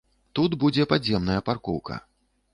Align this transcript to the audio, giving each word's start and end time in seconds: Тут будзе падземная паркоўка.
Тут 0.39 0.55
будзе 0.63 0.87
падземная 0.95 1.37
паркоўка. 1.51 2.01